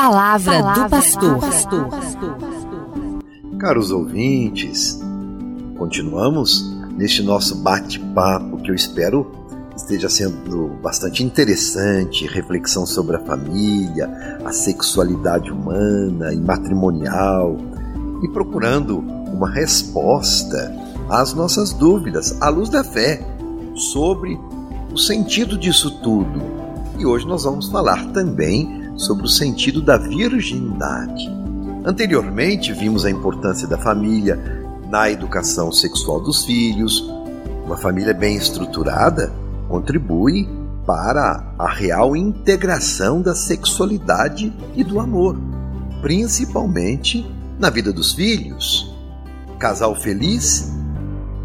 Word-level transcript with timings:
palavra, 0.00 0.62
palavra 0.62 0.84
do 0.84 1.38
pastor. 1.38 1.88
Caros 3.58 3.90
ouvintes, 3.90 4.98
continuamos 5.76 6.74
neste 6.96 7.22
nosso 7.22 7.56
bate-papo 7.56 8.56
que 8.62 8.70
eu 8.70 8.74
espero 8.74 9.30
esteja 9.76 10.08
sendo 10.08 10.68
bastante 10.82 11.22
interessante, 11.22 12.26
reflexão 12.26 12.84
sobre 12.86 13.16
a 13.16 13.20
família, 13.20 14.38
a 14.44 14.52
sexualidade 14.52 15.50
humana 15.50 16.34
e 16.34 16.38
matrimonial, 16.38 17.56
e 18.22 18.28
procurando 18.28 18.98
uma 18.98 19.50
resposta 19.50 20.74
às 21.08 21.32
nossas 21.32 21.72
dúvidas 21.72 22.40
à 22.42 22.50
luz 22.50 22.68
da 22.68 22.84
fé 22.84 23.22
sobre 23.74 24.38
o 24.92 24.98
sentido 24.98 25.56
disso 25.56 25.90
tudo. 26.02 26.40
E 26.98 27.06
hoje 27.06 27.26
nós 27.26 27.44
vamos 27.44 27.68
falar 27.68 28.06
também 28.12 28.80
sobre 29.00 29.24
o 29.24 29.28
sentido 29.28 29.80
da 29.80 29.96
virgindade. 29.96 31.26
Anteriormente, 31.84 32.72
vimos 32.74 33.06
a 33.06 33.10
importância 33.10 33.66
da 33.66 33.78
família 33.78 34.38
na 34.90 35.10
educação 35.10 35.72
sexual 35.72 36.20
dos 36.20 36.44
filhos. 36.44 37.10
Uma 37.64 37.78
família 37.78 38.12
bem 38.12 38.36
estruturada 38.36 39.32
contribui 39.68 40.46
para 40.86 41.54
a 41.58 41.68
real 41.70 42.14
integração 42.14 43.22
da 43.22 43.34
sexualidade 43.34 44.52
e 44.76 44.84
do 44.84 45.00
amor, 45.00 45.38
principalmente 46.02 47.24
na 47.58 47.70
vida 47.70 47.92
dos 47.92 48.12
filhos. 48.12 48.94
Casal 49.58 49.94
feliz, 49.94 50.70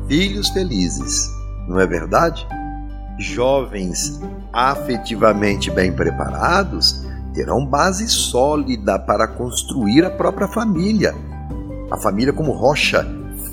filhos 0.10 0.50
felizes, 0.50 1.30
não 1.70 1.80
é 1.80 1.88
verdade? 1.88 2.46
Jovens 3.18 4.20
afetivamente 4.52 5.72
bem 5.72 5.94
preparados 5.94 7.06
terão 7.36 7.66
base 7.66 8.08
sólida 8.08 8.98
para 8.98 9.28
construir 9.28 10.06
a 10.06 10.10
própria 10.10 10.48
família. 10.48 11.14
A 11.92 11.98
família 11.98 12.34
como 12.34 12.54
rocha 12.54 13.06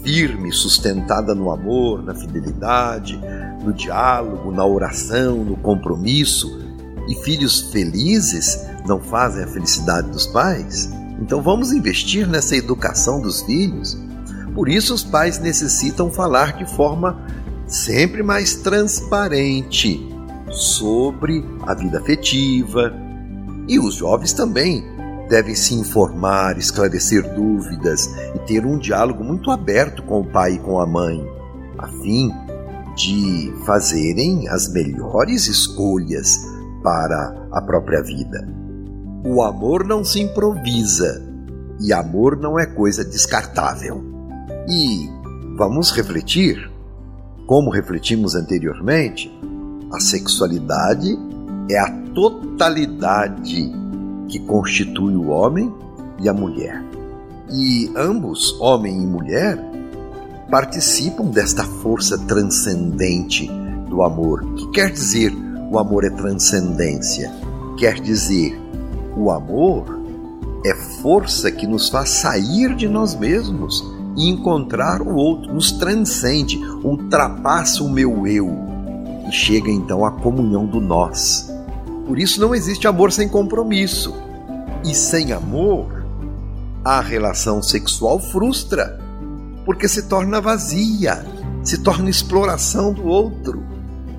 firme, 0.03 0.53
sustentada 0.53 1.35
no 1.35 1.51
amor, 1.51 2.03
na 2.03 2.15
fidelidade, 2.15 3.21
no 3.63 3.73
diálogo, 3.73 4.53
na 4.53 4.65
oração, 4.65 5.45
no 5.45 5.57
compromisso. 5.57 6.61
E 7.09 7.15
filhos 7.17 7.73
felizes 7.73 8.65
não 8.87 9.01
fazem 9.01 9.43
a 9.45 9.49
felicidade 9.49 10.09
dos 10.11 10.27
pais? 10.27 10.89
Então 11.21 11.43
vamos 11.43 11.73
investir 11.73 12.27
nessa 12.29 12.57
educação 12.57 13.21
dos 13.21 13.43
filhos. 13.43 13.99
Por 14.55 14.69
isso, 14.69 14.95
os 14.95 15.03
pais 15.03 15.39
necessitam 15.39 16.11
falar 16.11 16.57
de 16.57 16.67
forma 16.77 17.21
sempre 17.67 18.23
mais 18.23 18.55
transparente 18.57 20.01
sobre 20.51 21.45
a 21.67 21.75
vida 21.75 21.99
afetiva. 21.99 23.12
E 23.69 23.79
os 23.79 23.95
jovens 23.95 24.33
também 24.33 24.85
devem 25.29 25.55
se 25.55 25.75
informar, 25.75 26.59
esclarecer 26.59 27.35
dúvidas 27.35 28.07
e 28.35 28.39
ter 28.41 28.67
um 28.67 28.79
diálogo 28.79 29.25
muito 29.25 29.51
aberto 29.51 30.03
com 30.03 30.21
o 30.21 30.27
pai 30.27 30.55
e 30.55 30.59
com 30.59 30.79
a 30.79 30.87
mãe, 30.87 31.25
a 31.79 31.89
fim 31.89 32.31
de 32.97 33.53
fazerem 33.65 34.49
as 34.49 34.71
melhores 34.71 35.47
escolhas 35.47 36.39
para 36.83 37.49
a 37.53 37.63
própria 37.63 38.03
vida. 38.03 38.47
O 39.25 39.43
amor 39.43 39.87
não 39.87 40.05
se 40.05 40.21
improvisa 40.21 41.23
e 41.81 41.93
amor 41.93 42.37
não 42.37 42.59
é 42.59 42.67
coisa 42.67 43.05
descartável. 43.05 44.05
E 44.69 45.09
vamos 45.57 45.93
refletir, 45.93 46.71
como 47.47 47.71
refletimos 47.71 48.35
anteriormente, 48.35 49.33
a 49.93 50.01
sexualidade 50.01 51.17
é 51.71 51.79
a 51.79 52.02
totalidade 52.15 53.73
que 54.29 54.39
constitui 54.41 55.15
o 55.15 55.29
homem 55.29 55.73
e 56.21 56.29
a 56.29 56.33
mulher. 56.33 56.83
E 57.51 57.91
ambos, 57.97 58.59
homem 58.61 59.03
e 59.03 59.07
mulher, 59.07 59.59
participam 60.51 61.25
desta 61.27 61.65
força 61.65 62.19
transcendente 62.27 63.51
do 63.89 64.03
amor. 64.03 64.45
Que 64.55 64.71
quer 64.71 64.91
dizer 64.91 65.33
o 65.71 65.79
amor 65.79 66.05
é 66.05 66.11
transcendência? 66.11 67.33
Quer 67.79 68.01
dizer, 68.01 68.59
o 69.17 69.31
amor 69.31 70.01
é 70.65 70.75
força 71.03 71.51
que 71.51 71.67
nos 71.67 71.89
faz 71.89 72.11
sair 72.11 72.75
de 72.75 72.89
nós 72.89 73.15
mesmos 73.15 73.85
e 74.17 74.29
encontrar 74.29 75.03
o 75.03 75.15
outro, 75.15 75.53
nos 75.53 75.73
transcende, 75.73 76.59
ultrapassa 76.85 77.83
o 77.83 77.91
meu 77.91 78.27
eu 78.27 78.51
e 79.29 79.33
chega 79.33 79.71
então 79.71 80.05
à 80.05 80.11
comunhão 80.11 80.67
do 80.67 80.81
nós. 80.81 81.52
Por 82.07 82.19
isso 82.19 82.41
não 82.41 82.55
existe 82.55 82.87
amor 82.87 83.13
sem 83.13 83.29
compromisso. 83.29 84.15
E 84.85 84.95
sem 84.95 85.33
amor, 85.33 86.05
a 86.85 87.01
relação 87.01 87.63
sexual 87.63 88.19
frustra, 88.19 88.99
porque 89.65 89.87
se 89.87 90.09
torna 90.09 90.41
vazia, 90.41 91.25
se 91.63 91.79
torna 91.79 92.11
exploração 92.11 92.93
do 92.93 93.07
outro. 93.07 93.63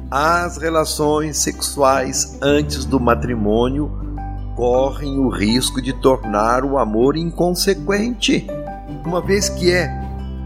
As 0.10 0.58
relações 0.58 1.38
sexuais 1.38 2.38
antes 2.42 2.86
do 2.86 3.00
matrimônio 3.00 3.92
correm 4.56 5.18
o 5.18 5.30
risco 5.30 5.82
de 5.82 5.92
tornar 5.92 6.64
o 6.64 6.78
amor 6.78 7.18
inconsequente, 7.18 8.48
uma 9.06 9.20
vez 9.20 9.50
que 9.50 9.72
é 9.72 9.90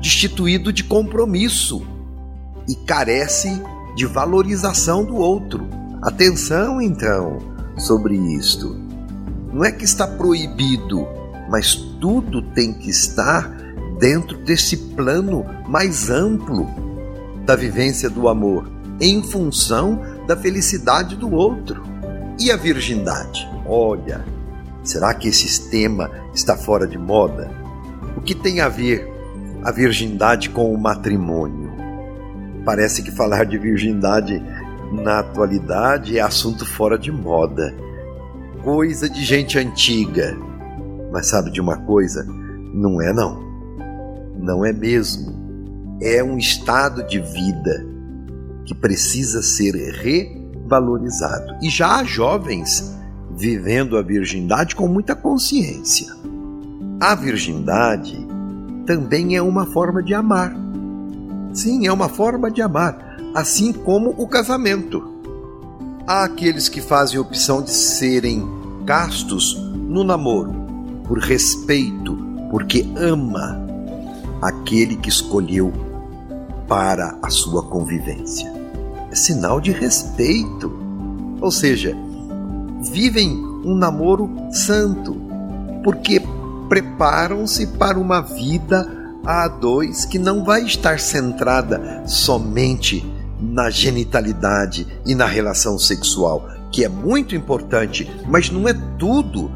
destituído 0.01 0.71
de 0.71 0.83
compromisso 0.83 1.85
e 2.67 2.75
carece 2.75 3.61
de 3.95 4.05
valorização 4.05 5.03
do 5.03 5.15
outro. 5.15 5.66
Atenção 6.01 6.79
então 6.79 7.39
sobre 7.77 8.15
isto. 8.15 8.75
Não 9.51 9.65
é 9.65 9.71
que 9.71 9.83
está 9.83 10.05
proibido, 10.05 11.07
mas 11.49 11.75
tudo 11.99 12.41
tem 12.41 12.71
que 12.71 12.89
estar 12.89 13.49
dentro 13.99 14.37
desse 14.37 14.77
plano 14.77 15.43
mais 15.67 16.09
amplo 16.09 16.67
da 17.45 17.55
vivência 17.55 18.09
do 18.09 18.27
amor, 18.27 18.69
em 19.01 19.23
função 19.23 20.01
da 20.27 20.37
felicidade 20.37 21.15
do 21.15 21.33
outro. 21.33 21.81
E 22.39 22.51
a 22.51 22.57
virgindade? 22.57 23.49
Olha, 23.65 24.23
será 24.83 25.13
que 25.15 25.29
esse 25.29 25.69
tema 25.71 26.11
está 26.33 26.55
fora 26.55 26.85
de 26.85 26.97
moda? 26.97 27.49
O 28.15 28.21
que 28.21 28.35
tem 28.35 28.59
a 28.59 28.69
ver 28.69 29.11
a 29.63 29.71
virgindade 29.71 30.49
com 30.51 30.71
o 30.71 30.77
matrimônio? 30.77 31.71
Parece 32.63 33.01
que 33.01 33.11
falar 33.11 33.45
de 33.45 33.57
virgindade 33.57 34.43
na 34.91 35.19
atualidade 35.19 36.17
é 36.17 36.21
assunto 36.21 36.65
fora 36.65 36.97
de 36.97 37.11
moda, 37.11 37.75
coisa 38.63 39.09
de 39.09 39.23
gente 39.23 39.57
antiga. 39.57 40.37
Mas 41.11 41.27
sabe 41.27 41.51
de 41.51 41.59
uma 41.59 41.77
coisa? 41.77 42.25
Não 42.73 43.01
é 43.01 43.13
não. 43.13 43.45
Não 44.37 44.65
é 44.65 44.71
mesmo. 44.71 45.35
É 46.01 46.23
um 46.23 46.37
estado 46.37 47.03
de 47.05 47.19
vida 47.19 47.85
que 48.65 48.75
precisa 48.75 49.41
ser 49.41 49.73
revalorizado. 49.73 51.55
E 51.61 51.69
já 51.69 51.97
há 51.97 52.03
jovens 52.03 52.95
vivendo 53.35 53.97
a 53.97 54.01
virgindade 54.01 54.75
com 54.75 54.87
muita 54.87 55.15
consciência. 55.15 56.13
A 56.99 57.15
virgindade 57.15 58.17
também 58.85 59.35
é 59.35 59.41
uma 59.41 59.65
forma 59.65 60.01
de 60.01 60.13
amar. 60.13 60.55
Sim, 61.53 61.87
é 61.87 61.91
uma 61.91 62.09
forma 62.09 62.51
de 62.51 62.61
amar 62.61 63.06
assim 63.37 63.71
como 63.71 64.15
o 64.17 64.27
casamento. 64.27 65.13
Há 66.07 66.23
aqueles 66.23 66.67
que 66.67 66.81
fazem 66.81 67.19
opção 67.19 67.61
de 67.61 67.69
serem 67.69 68.49
castos 68.83 69.55
no 69.75 70.03
namoro, 70.03 70.55
por 71.03 71.19
respeito, 71.19 72.17
porque 72.49 72.91
ama 72.95 73.63
aquele 74.41 74.95
que 74.95 75.09
escolheu 75.09 75.71
para 76.67 77.15
a 77.21 77.29
sua 77.29 77.61
convivência. 77.61 78.51
É 79.11 79.15
sinal 79.15 79.61
de 79.61 79.71
respeito. 79.71 80.75
Ou 81.39 81.51
seja, 81.51 81.95
vivem 82.91 83.37
um 83.63 83.75
namoro 83.75 84.31
santo, 84.51 85.15
porque 85.83 86.23
preparam-se 86.67 87.67
para 87.67 87.99
uma 87.99 88.19
vida 88.19 89.13
a 89.23 89.47
dois 89.47 90.05
que 90.05 90.17
não 90.17 90.43
vai 90.43 90.63
estar 90.63 90.99
centrada 90.99 92.01
somente 92.07 93.15
na 93.39 93.69
genitalidade 93.69 94.87
e 95.05 95.13
na 95.13 95.25
relação 95.25 95.77
sexual, 95.77 96.47
que 96.71 96.83
é 96.83 96.89
muito 96.89 97.35
importante, 97.35 98.09
mas 98.27 98.49
não 98.49 98.67
é 98.67 98.73
tudo 98.97 99.51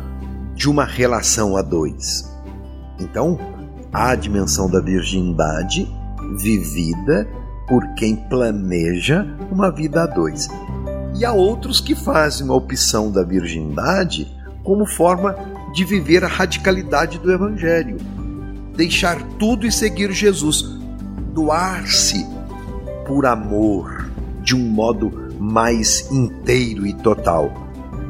de 0.56 0.70
uma 0.70 0.86
relação 0.86 1.58
a 1.58 1.62
dois. 1.62 2.30
Então, 3.00 3.40
há 3.92 4.12
a 4.12 4.16
dimensão 4.16 4.70
da 4.70 4.80
virgindade 4.80 5.90
vivida 6.38 7.28
por 7.68 7.86
quem 7.96 8.16
planeja 8.16 9.26
uma 9.52 9.72
vida 9.72 10.04
a 10.04 10.06
dois. 10.06 10.48
E 11.16 11.26
há 11.26 11.32
outros 11.32 11.80
que 11.80 11.96
fazem 11.96 12.50
a 12.50 12.54
opção 12.54 13.12
da 13.12 13.24
virgindade 13.24 14.32
como 14.64 14.86
forma 14.86 15.36
de 15.74 15.84
viver 15.84 16.24
a 16.24 16.28
radicalidade 16.28 17.18
do 17.18 17.32
Evangelho. 17.32 17.98
Deixar 18.76 19.22
tudo 19.38 19.66
e 19.66 19.72
seguir 19.72 20.12
Jesus. 20.12 20.64
Doar-se 21.34 22.26
por 23.12 23.26
amor, 23.26 24.10
de 24.42 24.56
um 24.56 24.70
modo 24.70 25.12
mais 25.38 26.10
inteiro 26.10 26.88
e 26.88 26.94
total. 26.94 27.52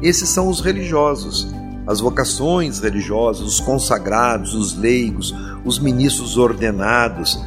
Esses 0.00 0.28
são 0.28 0.48
os 0.48 0.60
religiosos 0.60 1.52
as 1.84 1.98
vocações 1.98 2.78
religiosas, 2.78 3.42
os 3.42 3.58
consagrados, 3.58 4.54
os 4.54 4.78
leigos, 4.78 5.34
os 5.64 5.80
ministros 5.80 6.36
ordenados, 6.36 7.44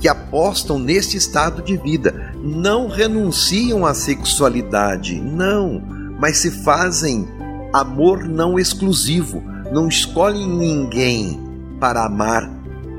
que 0.00 0.08
apostam 0.08 0.80
neste 0.80 1.16
estado 1.16 1.62
de 1.62 1.76
vida, 1.76 2.34
não 2.42 2.88
renunciam 2.88 3.86
à 3.86 3.94
sexualidade, 3.94 5.20
não, 5.20 5.80
mas 6.18 6.38
se 6.38 6.50
fazem 6.50 7.28
amor 7.72 8.24
não 8.24 8.58
exclusivo, 8.58 9.40
não 9.70 9.86
escolhem 9.86 10.48
ninguém 10.48 11.40
para 11.78 12.04
amar 12.04 12.50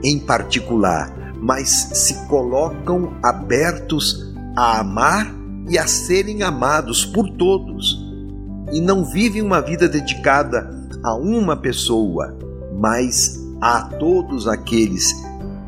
em 0.02 0.18
particular, 0.18 1.23
mas 1.44 1.90
se 1.94 2.26
colocam 2.28 3.18
abertos 3.22 4.34
a 4.56 4.80
amar 4.80 5.30
e 5.70 5.78
a 5.78 5.86
serem 5.86 6.42
amados 6.42 7.06
por 7.06 7.30
todos 7.32 8.02
e 8.72 8.80
não 8.80 9.04
vive 9.04 9.42
uma 9.42 9.62
vida 9.62 9.90
dedicada 9.90 10.70
a 11.04 11.14
uma 11.16 11.58
pessoa, 11.58 12.38
mas 12.80 13.38
a 13.60 13.82
todos 13.82 14.48
aqueles 14.48 15.14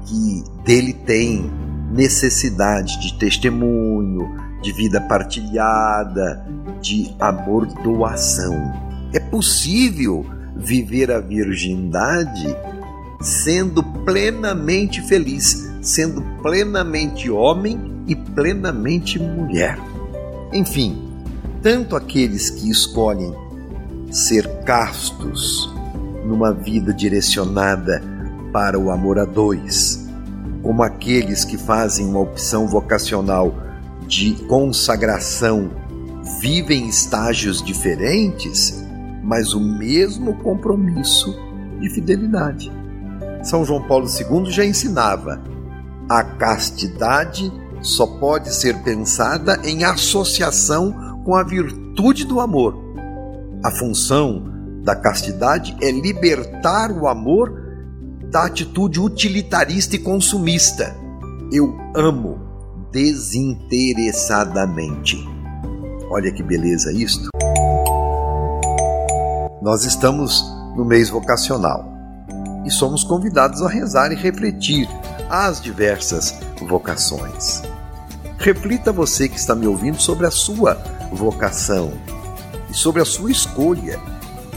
que 0.05 0.43
dele 0.63 0.93
têm 0.93 1.51
necessidade 1.91 2.97
de 3.01 3.19
testemunho, 3.19 4.33
de 4.61 4.71
vida 4.71 5.01
partilhada, 5.01 6.47
de 6.81 7.13
amor 7.19 7.65
doação. 7.83 8.55
É 9.13 9.19
possível 9.19 10.25
viver 10.55 11.11
a 11.11 11.19
virgindade 11.19 12.55
sendo 13.21 13.83
plenamente 13.83 15.01
feliz, 15.01 15.71
sendo 15.81 16.21
plenamente 16.41 17.29
homem 17.29 18.03
e 18.07 18.15
plenamente 18.15 19.19
mulher. 19.19 19.77
Enfim, 20.53 21.05
tanto 21.61 21.95
aqueles 21.95 22.49
que 22.49 22.69
escolhem 22.69 23.33
ser 24.11 24.47
castos 24.63 25.73
numa 26.25 26.53
vida 26.53 26.93
direcionada 26.93 28.01
para 28.51 28.79
o 28.79 28.89
amor 28.89 29.19
a 29.19 29.25
dois, 29.25 30.07
como 30.61 30.81
aqueles 30.81 31.43
que 31.43 31.57
fazem 31.57 32.07
uma 32.07 32.19
opção 32.19 32.67
vocacional 32.67 33.53
de 34.07 34.33
consagração 34.47 35.69
vivem 36.39 36.87
estágios 36.87 37.61
diferentes, 37.61 38.83
mas 39.23 39.53
o 39.53 39.59
mesmo 39.59 40.35
compromisso 40.35 41.35
de 41.79 41.89
fidelidade. 41.89 42.71
São 43.45 43.63
João 43.63 43.87
Paulo 43.87 44.07
II 44.07 44.51
já 44.51 44.65
ensinava: 44.65 45.41
a 46.09 46.23
castidade 46.23 47.53
só 47.81 48.07
pode 48.07 48.51
ser 48.53 48.83
pensada 48.83 49.61
em 49.63 49.83
associação 49.83 51.21
com 51.23 51.35
a 51.35 51.43
virtude 51.43 52.25
do 52.25 52.41
amor. 52.41 52.75
A 53.63 53.69
função 53.71 54.43
da 54.83 54.95
castidade 54.95 55.77
é 55.81 55.91
libertar 55.91 56.91
o 56.91 57.07
amor 57.07 57.63
da 58.31 58.45
atitude 58.45 58.99
utilitarista 58.99 59.95
e 59.95 59.99
consumista. 59.99 60.95
Eu 61.51 61.77
amo 61.95 62.39
desinteressadamente. 62.91 65.23
Olha 66.09 66.31
que 66.31 66.41
beleza 66.41 66.91
isto. 66.91 67.29
Nós 69.61 69.85
estamos 69.85 70.43
no 70.75 70.83
mês 70.83 71.09
vocacional 71.09 71.94
e 72.65 72.71
somos 72.71 73.03
convidados 73.03 73.61
a 73.61 73.69
rezar 73.69 74.11
e 74.11 74.15
refletir 74.15 74.89
as 75.29 75.61
diversas 75.61 76.35
vocações. 76.61 77.61
Reflita 78.37 78.91
você 78.91 79.29
que 79.29 79.37
está 79.37 79.55
me 79.55 79.67
ouvindo 79.67 80.01
sobre 80.01 80.25
a 80.25 80.31
sua 80.31 80.75
vocação 81.11 81.93
e 82.69 82.73
sobre 82.73 83.01
a 83.01 83.05
sua 83.05 83.31
escolha, 83.31 83.99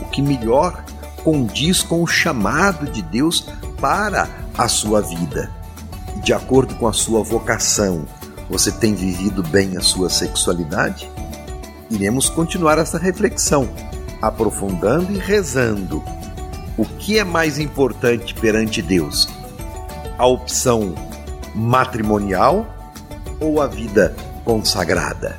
o 0.00 0.06
que 0.06 0.20
melhor 0.20 0.84
condiz 1.22 1.82
com 1.82 2.02
o 2.02 2.06
chamado 2.06 2.90
de 2.90 3.02
Deus 3.02 3.46
para 3.80 4.28
a 4.56 4.68
sua 4.68 5.00
vida. 5.00 5.50
De 6.22 6.32
acordo 6.32 6.74
com 6.74 6.88
a 6.88 6.92
sua 6.92 7.22
vocação, 7.22 8.04
você 8.50 8.72
tem 8.72 8.94
vivido 8.94 9.42
bem 9.42 9.76
a 9.76 9.80
sua 9.80 10.08
sexualidade? 10.08 11.08
Iremos 11.90 12.28
continuar 12.28 12.78
essa 12.78 12.98
reflexão, 12.98 13.68
aprofundando 14.20 15.12
e 15.12 15.18
rezando. 15.18 16.02
O 16.78 16.86
que 16.86 17.18
é 17.18 17.24
mais 17.24 17.58
importante 17.58 18.32
perante 18.34 18.80
Deus? 18.80 19.28
A 20.16 20.26
opção 20.26 20.94
matrimonial 21.54 22.66
ou 23.38 23.60
a 23.60 23.66
vida 23.66 24.16
consagrada? 24.44 25.36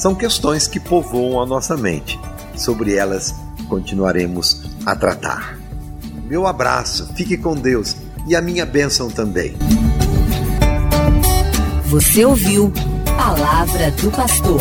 são 0.00 0.14
questões 0.14 0.66
que 0.66 0.80
povoam 0.80 1.42
a 1.42 1.46
nossa 1.46 1.76
mente. 1.76 2.18
Sobre 2.56 2.94
elas 2.94 3.34
continuaremos 3.68 4.62
a 4.86 4.96
tratar. 4.96 5.58
Meu 6.24 6.46
abraço, 6.46 7.12
fique 7.14 7.36
com 7.36 7.54
Deus 7.54 7.96
e 8.26 8.34
a 8.34 8.40
minha 8.40 8.64
bênção 8.64 9.10
também. 9.10 9.54
Você 11.84 12.24
ouviu 12.24 12.72
Palavra 13.18 13.90
do 13.90 14.10
Pastor. 14.10 14.60